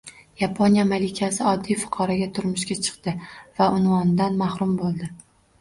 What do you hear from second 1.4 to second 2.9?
oddiy fuqaroga turmushga